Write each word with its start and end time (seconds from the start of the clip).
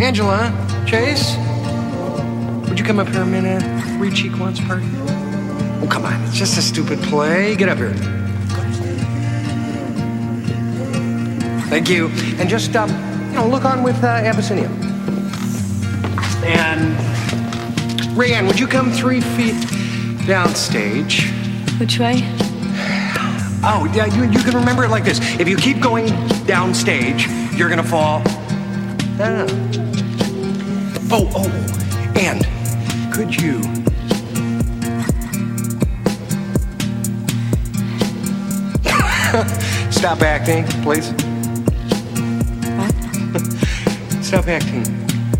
Angela, 0.00 0.52
Chase, 0.86 1.36
would 2.68 2.78
you 2.78 2.84
come 2.84 3.00
up 3.00 3.08
here 3.08 3.22
a 3.22 3.26
minute? 3.26 3.64
Read 3.98 4.14
cheek 4.14 4.38
once, 4.38 4.60
part. 4.60 4.80
Oh, 4.84 5.88
come 5.90 6.04
on. 6.04 6.22
It's 6.22 6.36
just 6.36 6.56
a 6.56 6.62
stupid 6.62 7.00
play. 7.00 7.56
Get 7.56 7.68
up 7.68 7.78
here. 7.78 7.92
Thank 11.68 11.88
you. 11.88 12.08
And 12.38 12.48
just, 12.48 12.76
um, 12.76 12.90
you 13.30 13.34
know, 13.34 13.48
look 13.48 13.64
on 13.64 13.82
with 13.82 13.96
uh, 14.04 14.06
Abyssinia. 14.06 14.68
And 16.46 16.96
Rayanne, 18.16 18.46
would 18.46 18.60
you 18.60 18.68
come 18.68 18.92
three 18.92 19.20
feet 19.20 19.56
downstage? 20.26 21.28
Which 21.80 21.98
way? 21.98 22.20
Oh, 23.64 23.90
yeah, 23.92 24.06
you, 24.06 24.30
you 24.30 24.44
can 24.44 24.54
remember 24.54 24.84
it 24.84 24.90
like 24.90 25.04
this. 25.04 25.18
If 25.40 25.48
you 25.48 25.56
keep 25.56 25.80
going 25.80 26.06
downstage, 26.46 27.58
you're 27.58 27.68
gonna 27.68 27.82
fall. 27.82 28.22
Oh, 29.20 29.48
oh, 31.34 31.50
and 32.14 32.46
could 33.12 33.34
you 33.34 33.60
stop 39.90 40.22
acting, 40.22 40.64
please? 40.84 41.10
What? 42.76 42.94
Stop 44.22 44.46
acting. 44.46 44.84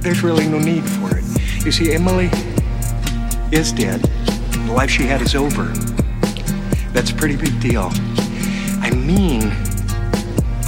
There's 0.00 0.22
really 0.22 0.46
no 0.46 0.60
need 0.60 0.88
for 0.88 1.18
it. 1.18 1.24
You 1.64 1.72
see, 1.72 1.92
Emily 1.94 2.30
is 3.50 3.72
dead. 3.72 4.02
The 4.02 4.72
life 4.72 4.90
she 4.90 5.02
had 5.02 5.20
is 5.20 5.34
over. 5.34 5.64
That's 6.92 7.10
a 7.10 7.14
pretty 7.14 7.34
big 7.34 7.60
deal. 7.60 7.90
I 8.80 8.90
mean, 8.94 9.50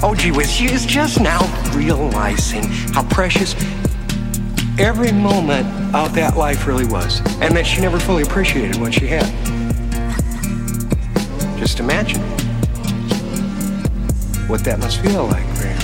oh 0.03 0.15
gee 0.17 0.31
whiz, 0.31 0.51
she 0.51 0.67
is 0.67 0.85
just 0.87 1.21
now 1.21 1.41
realizing 1.75 2.65
how 2.93 3.03
precious 3.09 3.55
every 4.79 5.13
moment 5.13 5.67
of 5.95 6.15
that 6.15 6.37
life 6.37 6.67
really 6.67 6.87
was, 6.87 7.21
and 7.41 7.57
that 7.57 7.67
she 7.67 7.81
never 7.81 7.99
fully 7.99 8.23
appreciated 8.23 8.77
what 8.77 8.93
she 8.93 9.07
had. 9.07 9.27
Just 11.59 11.81
imagine 11.81 12.21
what 14.49 14.63
that 14.65 14.79
must 14.79 15.01
feel 15.01 15.27
like, 15.27 15.45
Graham. 15.57 15.81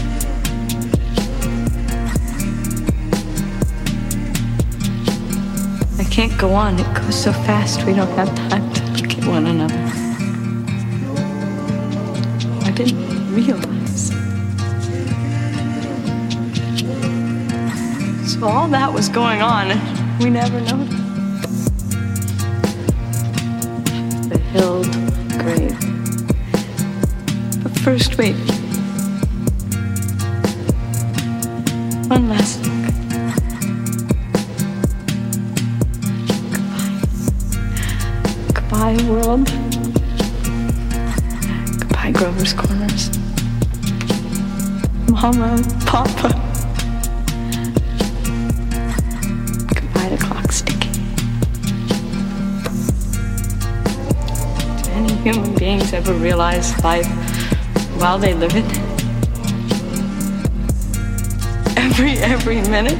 I 5.98 6.04
can't 6.10 6.38
go 6.38 6.52
on. 6.52 6.78
It 6.78 6.94
goes 6.94 7.20
so 7.20 7.32
fast. 7.32 7.84
We 7.84 7.94
don't 7.94 8.10
have 8.10 8.34
time 8.50 8.72
to 8.74 9.02
look 9.02 9.18
at 9.18 9.24
one 9.24 9.46
another. 9.46 10.01
I 12.72 12.74
didn't 12.74 13.34
realize. 13.34 14.08
So 18.32 18.46
all 18.48 18.66
that 18.68 18.90
was 18.90 19.10
going 19.10 19.42
on, 19.42 19.68
we 20.20 20.30
never 20.30 20.58
noticed. 20.58 21.68
The 24.30 24.38
hilled 24.52 24.90
grave. 25.38 25.78
But 27.62 27.78
first, 27.80 28.16
wait. 28.16 28.36
One 32.08 32.30
last 32.30 32.62
look. 32.62 32.72
Goodbye. 38.54 38.96
Goodbye, 38.96 38.96
world. 39.10 39.71
Goodbye, 42.02 42.18
Grover's 42.18 42.52
Corners. 42.52 43.10
Mama, 45.08 45.62
Papa. 45.86 46.30
Goodbye 49.72 50.08
to 50.08 50.16
clock 50.18 50.50
sticking. 50.50 50.92
Do 54.82 54.90
any 54.90 55.14
human 55.22 55.54
beings 55.54 55.92
ever 55.92 56.12
realize 56.14 56.76
life 56.82 57.06
while 58.00 58.18
they 58.18 58.34
live 58.34 58.56
it? 58.56 58.64
Every, 61.76 62.18
every 62.18 62.62
minute? 62.62 62.98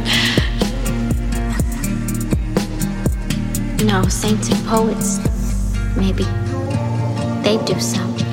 No, 3.85 4.07
saints 4.09 4.49
and 4.49 4.65
poets, 4.69 5.19
maybe. 5.97 6.23
They 7.43 7.59
do 7.65 7.81
so. 7.81 8.32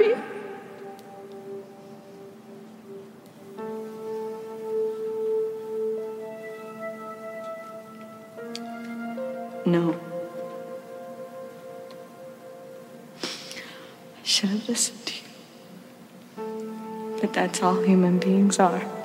Happy? 0.00 0.20
No. 9.66 9.94
I 13.22 14.24
should 14.24 14.48
have 14.50 14.68
listened 14.68 15.06
to 15.06 15.14
you. 15.14 15.20
But 17.20 17.32
that's 17.32 17.62
all 17.62 17.82
human 17.82 18.18
beings 18.18 18.58
are. 18.58 18.99